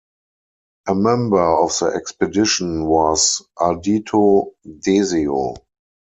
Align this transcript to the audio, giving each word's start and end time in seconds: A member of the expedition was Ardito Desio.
A 0.87 0.95
member 0.95 1.39
of 1.43 1.77
the 1.77 1.91
expedition 1.95 2.85
was 2.85 3.45
Ardito 3.59 4.51
Desio. 4.65 5.55